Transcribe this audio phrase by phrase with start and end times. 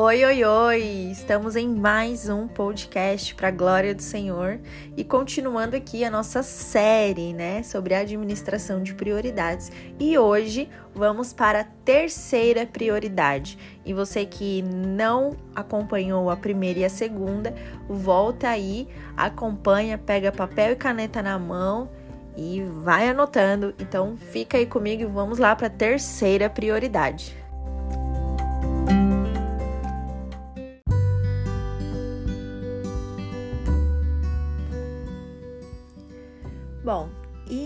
[0.00, 0.82] Oi, oi, oi!
[1.10, 4.60] Estamos em mais um podcast para a glória do Senhor
[4.96, 9.72] e continuando aqui a nossa série, né, sobre administração de prioridades.
[9.98, 13.58] E hoje vamos para a terceira prioridade.
[13.84, 17.52] E você que não acompanhou a primeira e a segunda,
[17.88, 18.86] volta aí,
[19.16, 21.90] acompanha, pega papel e caneta na mão
[22.36, 23.74] e vai anotando.
[23.80, 27.47] Então fica aí comigo e vamos lá para a terceira prioridade.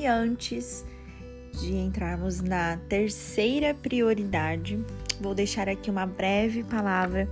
[0.02, 0.84] E antes
[1.52, 4.84] de entrarmos na terceira prioridade,
[5.20, 7.30] vou deixar aqui uma breve palavra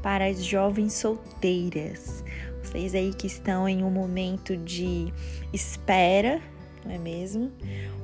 [0.00, 2.22] para as jovens solteiras.
[2.62, 5.12] Vocês aí que estão em um momento de
[5.52, 6.40] espera,
[6.84, 7.50] não é mesmo?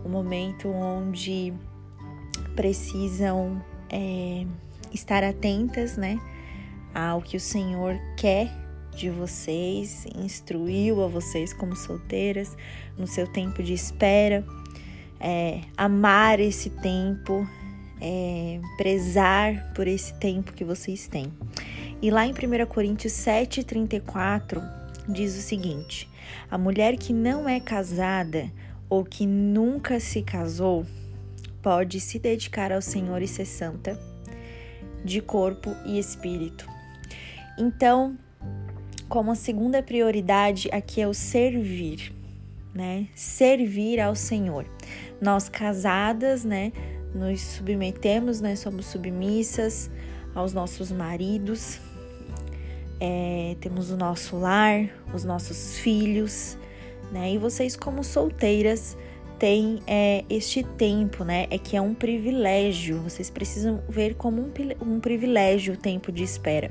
[0.05, 1.55] Um momento onde
[2.57, 4.45] precisam é,
[4.93, 6.19] estar atentas, né,
[6.93, 8.51] ao que o Senhor quer
[8.99, 12.57] de vocês, instruiu a vocês como solteiras
[12.97, 14.45] no seu tempo de espera,
[15.21, 17.49] é, amar esse tempo,
[18.01, 21.33] é, prezar por esse tempo que vocês têm.
[22.03, 24.63] E lá em 1 Coríntios 7,34
[25.09, 26.09] diz o seguinte:
[26.51, 28.51] a mulher que não é casada
[28.89, 30.85] ou que nunca se casou
[31.63, 33.99] pode se dedicar ao Senhor e ser santa
[35.05, 36.67] de corpo e espírito.
[37.57, 38.17] Então,
[39.09, 42.13] como a segunda prioridade aqui é o servir,
[42.75, 43.07] né?
[43.15, 44.67] Servir ao Senhor.
[45.21, 46.73] Nós casadas, né,
[47.15, 49.91] nos submetemos, né, somos submissas
[50.35, 51.81] aos nossos maridos,
[53.01, 56.59] é, temos o nosso lar, os nossos filhos,
[57.11, 57.33] né?
[57.33, 58.97] E vocês como solteiras
[59.39, 61.47] têm é, este tempo, né?
[61.49, 63.01] É que é um privilégio.
[63.01, 64.51] Vocês precisam ver como um,
[64.85, 66.71] um privilégio o tempo de espera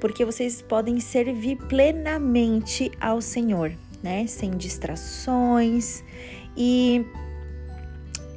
[0.00, 4.26] porque vocês podem servir plenamente ao Senhor, né?
[4.26, 6.04] Sem distrações
[6.56, 7.04] e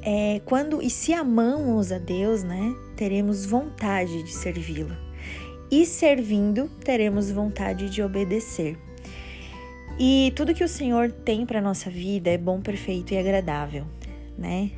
[0.02, 2.74] é, quando e se amamos a Deus, né?
[2.96, 5.08] Teremos vontade de servi-lo
[5.70, 8.78] e servindo teremos vontade de obedecer.
[9.98, 13.84] E tudo que o Senhor tem para nossa vida é bom, perfeito e agradável,
[14.36, 14.70] né?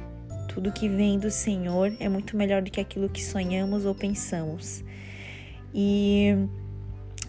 [0.48, 4.82] Tudo que vem do Senhor é muito melhor do que aquilo que sonhamos ou pensamos.
[5.72, 6.34] E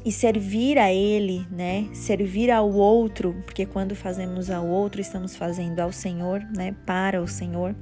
[0.03, 1.87] e servir a Ele, né?
[1.93, 6.75] Servir ao outro, porque quando fazemos ao outro, estamos fazendo ao Senhor, né?
[6.85, 7.75] Para o Senhor.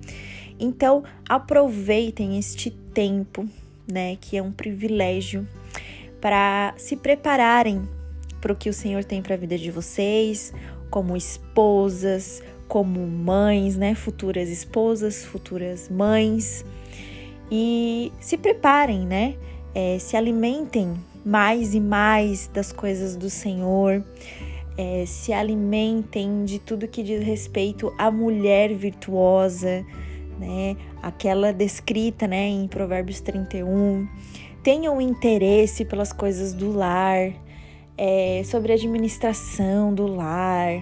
[0.59, 3.47] Então, aproveitem este tempo,
[3.89, 4.17] né?
[4.17, 5.47] Que é um privilégio
[6.19, 7.87] para se prepararem
[8.41, 10.53] para o que o Senhor tem para a vida de vocês,
[10.89, 13.95] como esposas, como mães, né?
[13.95, 16.65] Futuras esposas, futuras mães.
[17.49, 19.35] E se preparem, né?
[19.73, 24.03] É, se alimentem mais e mais das coisas do Senhor,
[24.77, 29.85] é, se alimentem de tudo que diz respeito à mulher virtuosa,
[30.39, 30.77] né?
[31.03, 34.07] Aquela descrita, né, em Provérbios 31.
[34.63, 37.33] Tenham interesse pelas coisas do lar,
[37.97, 40.81] é, sobre a administração do lar,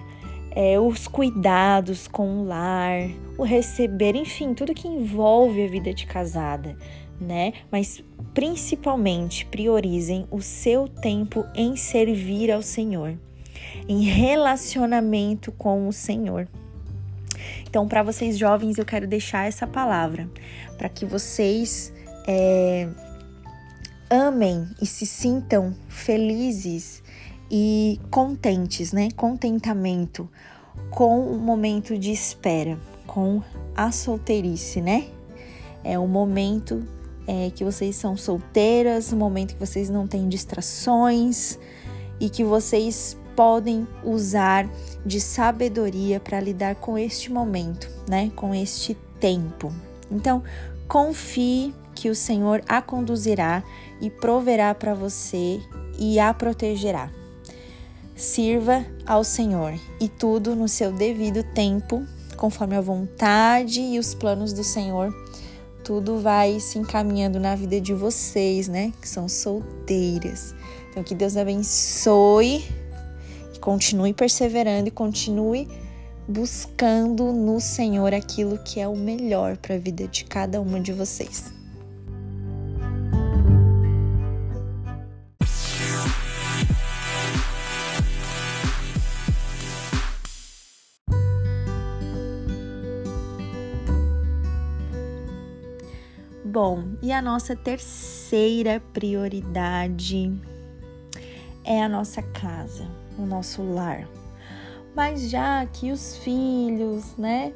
[0.52, 6.06] é, os cuidados com o lar, o receber, enfim, tudo que envolve a vida de
[6.06, 6.76] casada
[7.20, 7.52] né?
[7.70, 8.02] Mas
[8.34, 13.18] principalmente priorizem o seu tempo em servir ao Senhor,
[13.88, 16.48] em relacionamento com o Senhor.
[17.68, 20.28] Então, para vocês jovens, eu quero deixar essa palavra
[20.76, 21.92] para que vocês
[22.26, 22.88] é,
[24.10, 27.02] amem e se sintam felizes
[27.50, 29.08] e contentes, né?
[29.16, 30.28] Contentamento
[30.90, 33.42] com o momento de espera, com
[33.76, 35.08] a solteirice, né?
[35.84, 36.86] É o momento
[37.28, 41.58] é, que vocês são solteiras, no momento que vocês não têm distrações
[42.18, 44.66] e que vocês podem usar
[45.04, 48.32] de sabedoria para lidar com este momento, né?
[48.34, 49.70] Com este tempo.
[50.10, 50.42] Então,
[50.88, 53.62] confie que o Senhor a conduzirá
[54.00, 55.60] e proverá para você
[55.98, 57.10] e a protegerá.
[58.16, 62.06] Sirva ao Senhor e tudo no seu devido tempo,
[62.38, 65.12] conforme a vontade e os planos do Senhor
[65.88, 68.92] tudo vai se encaminhando na vida de vocês, né?
[69.00, 70.54] Que são solteiras.
[70.90, 72.62] Então, que Deus abençoe,
[73.54, 75.66] e continue perseverando e continue
[76.28, 80.92] buscando no Senhor aquilo que é o melhor para a vida de cada uma de
[80.92, 81.57] vocês.
[96.50, 100.32] Bom, e a nossa terceira prioridade
[101.62, 104.08] é a nossa casa, o nosso lar.
[104.96, 107.52] Mas já que os filhos, né?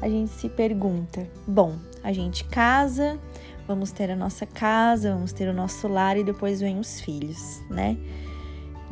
[0.00, 3.18] A gente se pergunta: bom, a gente casa,
[3.66, 7.62] vamos ter a nossa casa, vamos ter o nosso lar e depois vem os filhos,
[7.68, 7.96] né?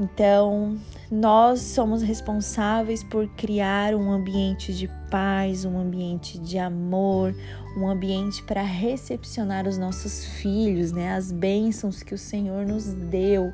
[0.01, 0.77] Então,
[1.13, 7.35] nós somos responsáveis por criar um ambiente de paz, um ambiente de amor,
[7.77, 11.15] um ambiente para recepcionar os nossos filhos, né?
[11.15, 13.53] As bênçãos que o Senhor nos deu,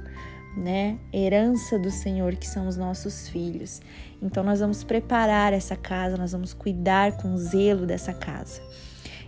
[0.57, 1.01] né?
[1.13, 3.81] Herança do Senhor que são os nossos filhos.
[4.23, 8.63] Então nós vamos preparar essa casa, nós vamos cuidar com zelo dessa casa.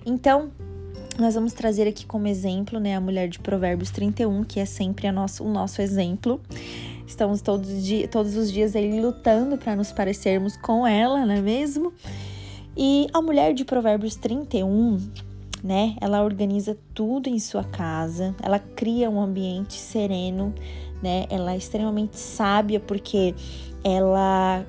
[0.07, 0.53] Então,
[1.19, 5.11] nós vamos trazer aqui como exemplo, né, a mulher de Provérbios 31, que é sempre
[5.11, 6.41] nosso, o nosso exemplo.
[7.11, 7.69] Estamos todos,
[8.09, 11.93] todos os dias aí lutando para nos parecermos com ela, não é mesmo?
[12.77, 14.97] E a mulher de Provérbios 31,
[15.63, 15.97] né?
[16.01, 20.55] Ela organiza tudo em sua casa, ela cria um ambiente sereno,
[21.03, 21.27] né?
[21.29, 23.35] Ela é extremamente sábia porque
[23.83, 24.65] ela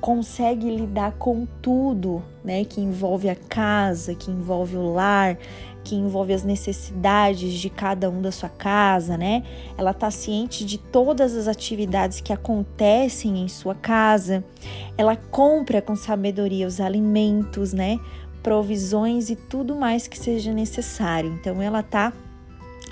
[0.00, 2.64] consegue lidar com tudo, né?
[2.64, 5.38] Que envolve a casa, que envolve o lar,
[5.84, 9.44] que envolve as necessidades de cada um da sua casa, né?
[9.76, 14.42] Ela está ciente de todas as atividades que acontecem em sua casa.
[14.96, 18.00] Ela compra com sabedoria os alimentos, né?
[18.42, 21.30] Provisões e tudo mais que seja necessário.
[21.38, 22.12] Então ela está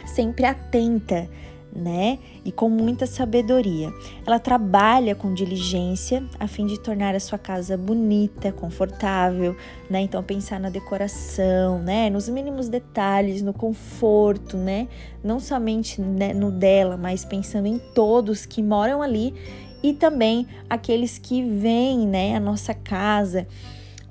[0.06, 1.28] sempre atenta
[1.74, 2.18] né?
[2.44, 3.90] E com muita sabedoria.
[4.26, 9.56] Ela trabalha com diligência a fim de tornar a sua casa bonita, confortável,
[9.88, 10.00] né?
[10.02, 12.10] Então pensar na decoração, né?
[12.10, 14.88] Nos mínimos detalhes, no conforto, né?
[15.24, 19.34] Não somente né, no dela, mas pensando em todos que moram ali
[19.82, 22.36] e também aqueles que vêm, né?
[22.36, 23.46] A nossa casa,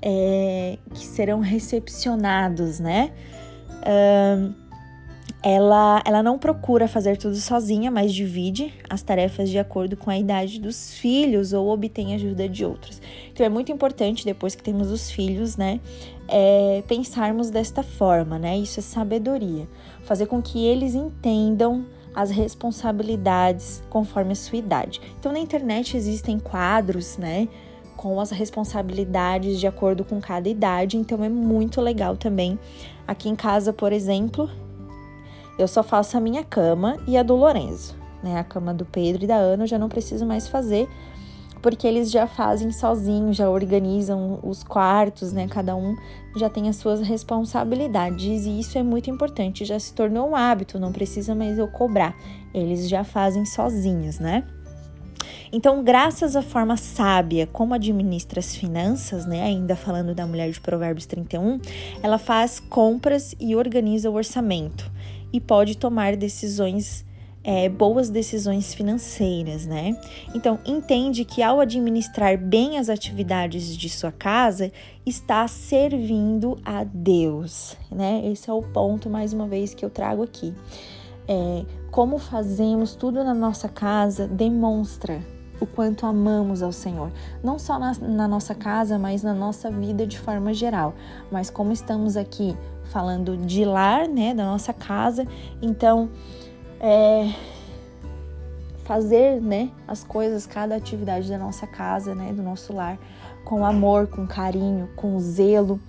[0.00, 3.12] é, que serão recepcionados, né?
[5.42, 10.16] Ela, ela não procura fazer tudo sozinha, mas divide as tarefas de acordo com a
[10.16, 13.02] idade dos filhos ou obtém ajuda de outros.
[13.32, 15.80] Então é muito importante, depois que temos os filhos, né,
[16.28, 18.56] é, pensarmos desta forma, né?
[18.56, 19.68] Isso é sabedoria.
[20.04, 21.84] Fazer com que eles entendam
[22.14, 25.00] as responsabilidades conforme a sua idade.
[25.18, 27.48] Então na internet existem quadros, né?
[27.96, 32.58] Com as responsabilidades de acordo com cada idade, então é muito legal também.
[33.06, 34.48] Aqui em casa, por exemplo,
[35.58, 38.38] eu só faço a minha cama e a do Lorenzo, né?
[38.38, 40.88] A cama do Pedro e da Ana eu já não preciso mais fazer,
[41.60, 45.46] porque eles já fazem sozinhos, já organizam os quartos, né?
[45.48, 45.94] Cada um
[46.36, 50.80] já tem as suas responsabilidades e isso é muito importante, já se tornou um hábito,
[50.80, 52.16] não precisa mais eu cobrar.
[52.52, 54.44] Eles já fazem sozinhos, né?
[55.54, 60.58] Então, graças à forma sábia como administra as finanças, né, ainda falando da mulher de
[60.58, 61.60] Provérbios 31,
[62.02, 64.90] ela faz compras e organiza o orçamento
[65.32, 67.04] e pode tomar decisões
[67.44, 69.98] é, boas decisões financeiras, né?
[70.34, 74.70] Então, entende que ao administrar bem as atividades de sua casa,
[75.04, 78.22] está servindo a Deus, né?
[78.24, 80.54] Esse é o ponto, mais uma vez, que eu trago aqui.
[81.26, 85.20] É, como fazemos tudo na nossa casa demonstra
[85.62, 87.12] o quanto amamos ao Senhor,
[87.42, 90.92] não só na, na nossa casa, mas na nossa vida de forma geral.
[91.30, 92.56] Mas como estamos aqui
[92.86, 95.24] falando de lar, né, da nossa casa.
[95.62, 96.10] Então,
[96.80, 97.32] é,
[98.84, 102.98] fazer, né, as coisas, cada atividade da nossa casa, né, do nosso lar,
[103.44, 105.80] com amor, com carinho, com zelo,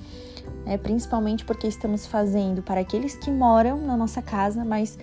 [0.65, 4.99] né, principalmente porque estamos fazendo para aqueles que moram na nossa casa, mas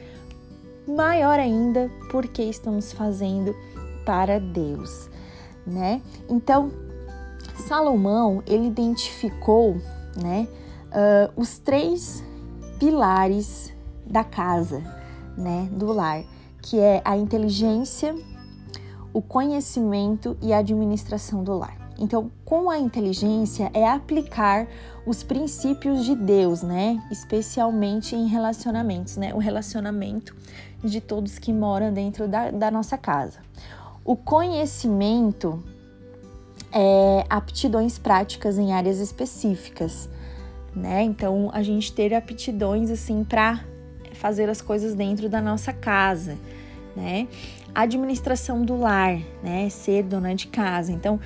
[0.87, 3.55] maior ainda porque estamos fazendo
[4.11, 5.09] para Deus,
[5.65, 6.03] né?
[6.29, 6.73] Então,
[7.55, 9.81] Salomão, ele identificou,
[10.21, 10.49] né,
[10.89, 12.25] uh, os três
[12.81, 13.73] pilares
[14.05, 14.83] da casa,
[15.39, 16.25] né, do lar,
[16.61, 18.13] que é a inteligência,
[19.13, 21.79] o conhecimento e a administração do lar.
[21.97, 24.67] Então, com a inteligência é aplicar
[25.07, 27.01] os princípios de Deus, né?
[27.11, 29.33] Especialmente em relacionamentos, né?
[29.35, 30.35] O relacionamento
[30.83, 33.39] de todos que moram dentro da, da nossa casa.
[34.05, 35.63] O conhecimento
[36.73, 40.09] é aptidões práticas em áreas específicas
[40.75, 41.03] né?
[41.03, 43.65] Então a gente ter aptidões assim para
[44.15, 46.37] fazer as coisas dentro da nossa casa,
[46.97, 47.27] né?
[47.75, 49.69] Administração do lar, né?
[49.71, 50.93] Ser dona de casa.
[50.93, 51.21] Então,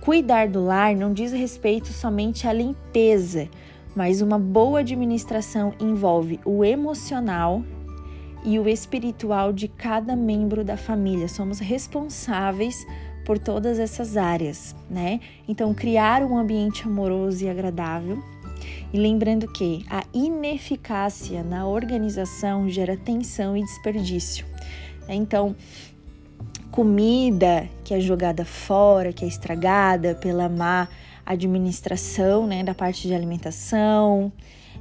[0.00, 3.48] cuidar do lar não diz respeito somente à limpeza,
[3.94, 7.62] mas uma boa administração envolve o emocional
[8.44, 11.28] e o espiritual de cada membro da família.
[11.28, 12.86] Somos responsáveis
[13.24, 15.20] por todas essas áreas, né?
[15.46, 18.22] Então, criar um ambiente amoroso e agradável
[18.92, 24.44] E lembrando que a ineficácia na organização gera tensão e desperdício.
[25.08, 25.54] Então,
[26.70, 30.88] comida que é jogada fora, que é estragada pela má
[31.24, 34.32] administração né, da parte de alimentação,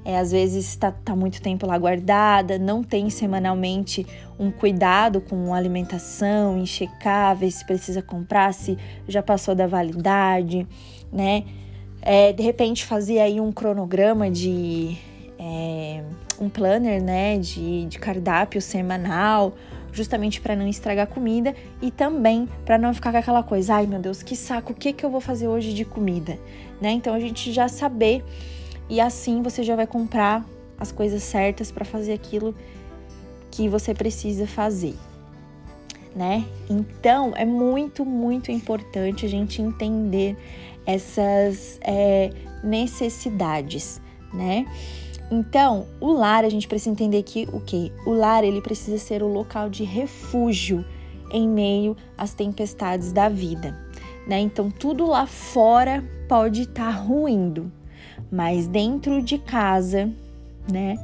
[0.06, 4.06] é, às vezes está tá muito tempo lá guardada, não tem semanalmente
[4.40, 6.64] um cuidado com alimentação,
[7.38, 8.78] ver se precisa comprar, se
[9.08, 10.66] já passou da validade,
[11.12, 11.44] né?
[12.02, 14.98] É, de repente fazer aí um cronograma de
[15.38, 16.02] é,
[16.40, 19.54] um planner, né, de, de cardápio semanal,
[19.92, 24.00] justamente para não estragar comida e também para não ficar com aquela coisa, ai meu
[24.00, 26.38] Deus, que saco, o que que eu vou fazer hoje de comida,
[26.80, 26.92] né?
[26.92, 28.24] Então a gente já saber
[28.90, 30.46] e assim você já vai comprar
[30.78, 32.56] as coisas certas para fazer aquilo
[33.52, 34.96] que você precisa fazer,
[36.16, 36.46] né?
[36.70, 40.38] Então é muito, muito importante a gente entender
[40.86, 42.32] essas é,
[42.64, 44.02] necessidades,
[44.34, 44.66] né?
[45.32, 47.92] Então, o lar, a gente precisa entender que o que?
[48.06, 50.84] O lar ele precisa ser o local de refúgio
[51.32, 53.78] em meio às tempestades da vida,
[54.26, 54.40] né?
[54.40, 57.72] Então, tudo lá fora pode estar tá ruindo,
[58.32, 60.10] mas dentro de casa,
[60.72, 60.98] né,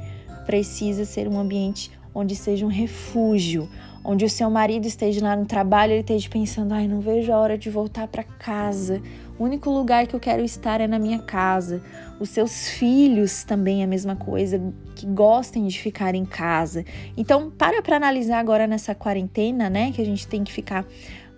[0.46, 3.68] precisa ser um ambiente onde seja um refúgio,
[4.02, 7.38] onde o seu marido esteja lá no trabalho, ele esteja pensando: ai, não vejo a
[7.38, 9.02] hora de voltar para casa.
[9.38, 11.82] O único lugar que eu quero estar é na minha casa.
[12.18, 14.58] Os seus filhos também é a mesma coisa,
[14.94, 16.86] que gostem de ficar em casa.
[17.16, 20.86] Então, para para analisar agora nessa quarentena, né, que a gente tem que ficar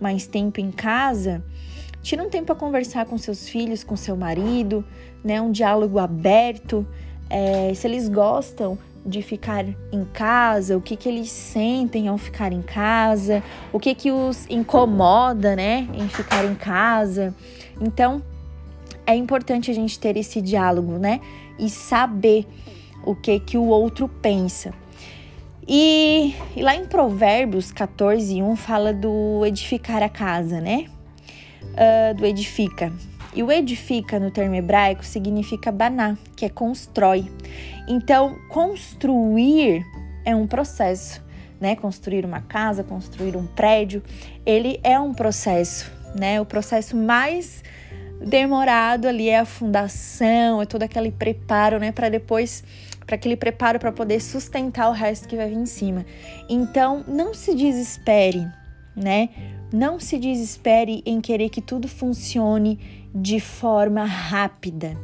[0.01, 1.43] mais tempo em casa.
[2.09, 4.83] Tira um tempo para conversar com seus filhos, com seu marido,
[5.23, 5.43] né?
[5.43, 6.87] Um diálogo aberto.
[7.29, 12.51] É, se eles gostam de ficar em casa, o que, que eles sentem ao ficar
[12.51, 17.35] em casa, o que, que os incomoda, né, em ficar em casa.
[17.79, 18.23] Então,
[19.07, 21.21] é importante a gente ter esse diálogo, né,
[21.59, 22.47] e saber
[23.05, 24.73] o que que o outro pensa.
[25.69, 30.87] E, e lá em Provérbios 14, 1 fala do edificar a casa, né?
[31.73, 32.93] Uh, do edifica.
[33.35, 37.31] E o edifica no termo hebraico significa baná, que é constrói.
[37.87, 39.85] Então, construir
[40.25, 41.23] é um processo,
[41.61, 41.77] né?
[41.77, 44.03] Construir uma casa, construir um prédio,
[44.45, 46.41] ele é um processo, né?
[46.41, 47.63] O processo mais
[48.21, 52.65] demorado ali é a fundação, é todo aquele preparo, né, para depois
[53.07, 56.05] para aquele preparo para poder sustentar o resto que vai vir em cima.
[56.47, 58.47] Então, não se desespere,
[58.95, 59.31] né?
[59.73, 62.79] Não se desespere em querer que tudo funcione
[63.15, 64.97] de forma rápida.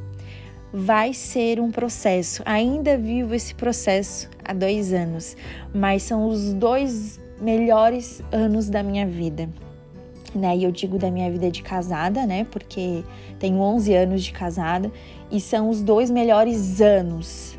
[0.73, 2.42] Vai ser um processo.
[2.47, 5.37] Ainda vivo esse processo há dois anos,
[5.75, 9.49] mas são os dois melhores anos da minha vida.
[10.35, 10.56] Né?
[10.56, 12.44] E eu digo da minha vida de casada, né?
[12.50, 13.04] Porque
[13.38, 14.90] tenho 11 anos de casada
[15.30, 17.56] e são os dois melhores anos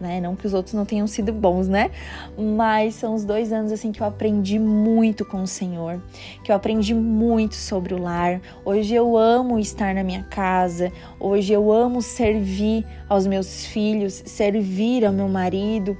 [0.00, 0.20] né?
[0.20, 1.90] Não que os outros não tenham sido bons, né?
[2.38, 6.00] Mas são os dois anos assim que eu aprendi muito com o Senhor,
[6.42, 8.40] que eu aprendi muito sobre o lar.
[8.64, 15.04] Hoje eu amo estar na minha casa, hoje eu amo servir aos meus filhos, servir
[15.04, 15.96] ao meu marido.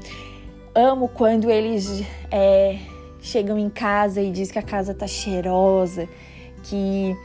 [0.74, 2.78] Amo quando eles é,
[3.20, 6.08] chegam em casa e diz que a casa tá cheirosa,
[6.64, 7.16] que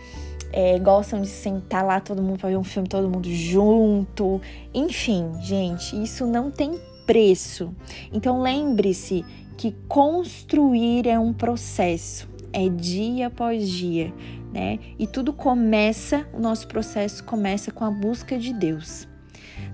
[0.52, 4.42] é, gostam de sentar lá todo mundo para ver um filme, todo mundo junto.
[4.74, 7.74] Enfim, gente, isso não tem preço.
[8.12, 9.26] Então lembre-se
[9.58, 14.14] que construir é um processo, é dia após dia,
[14.54, 14.80] né?
[14.98, 19.08] E tudo começa, o nosso processo começa com a busca de Deus.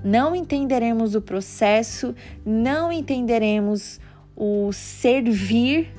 [0.04, 2.16] Não entenderemos o processo,
[2.46, 4.00] não entenderemos
[4.36, 5.94] o servir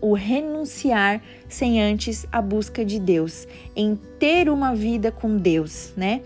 [0.00, 6.20] o renunciar sem antes a busca de Deus, em ter uma vida com Deus, né?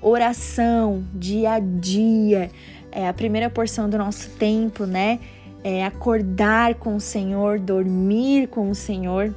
[0.00, 2.50] Oração, dia a dia,
[2.90, 5.20] é a primeira porção do nosso tempo, né?
[5.64, 9.34] É acordar com o Senhor, dormir com o Senhor.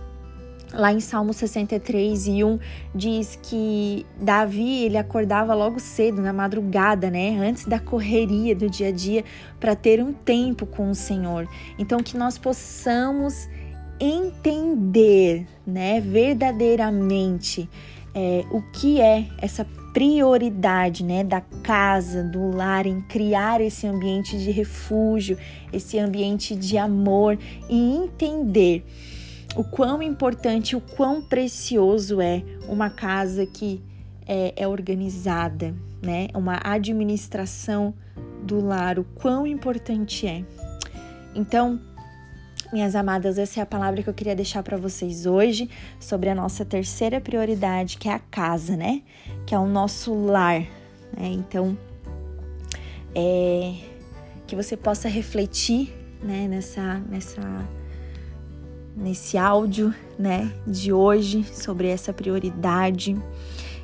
[0.74, 2.60] Lá em Salmo 63 e 1
[2.94, 7.38] diz que Davi ele acordava logo cedo, na madrugada, né?
[7.40, 9.24] Antes da correria do dia a dia,
[9.60, 11.48] para ter um tempo com o Senhor.
[11.78, 13.48] Então, que nós possamos
[14.00, 17.70] entender, né, verdadeiramente
[18.14, 24.38] é, o que é essa prioridade, né, da casa, do lar, em criar esse ambiente
[24.38, 25.38] de refúgio,
[25.72, 27.38] esse ambiente de amor
[27.70, 28.86] e entender
[29.56, 33.82] o quão importante, o quão precioso é uma casa que
[34.28, 37.94] é, é organizada, né, uma administração
[38.44, 40.44] do lar, o quão importante é.
[41.34, 41.80] Então,
[42.72, 45.70] minhas amadas, essa é a palavra que eu queria deixar para vocês hoje
[46.00, 49.02] sobre a nossa terceira prioridade, que é a casa, né?
[49.46, 50.62] Que é o nosso lar,
[51.16, 51.28] né?
[51.28, 51.78] Então,
[53.14, 53.76] é,
[54.46, 57.42] que você possa refletir né, nessa, nessa,
[58.96, 63.16] nesse áudio né, de hoje sobre essa prioridade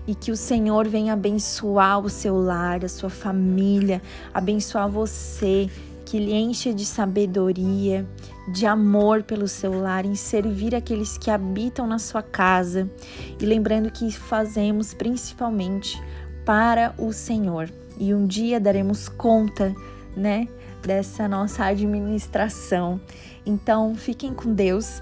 [0.08, 4.02] e que o Senhor venha abençoar o seu lar, a sua família,
[4.34, 5.70] abençoar você,
[6.12, 8.06] que lhe encha de sabedoria,
[8.52, 12.92] de amor pelo seu lar, em servir aqueles que habitam na sua casa.
[13.40, 15.98] E lembrando que fazemos principalmente
[16.46, 17.72] para o Senhor.
[17.98, 19.74] E um dia daremos conta,
[20.14, 20.50] né,
[20.84, 23.00] dessa nossa administração.
[23.46, 25.02] Então, fiquem com Deus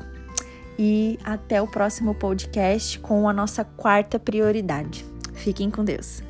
[0.78, 5.04] e até o próximo podcast com a nossa quarta prioridade.
[5.34, 6.22] Fiquem com Deus.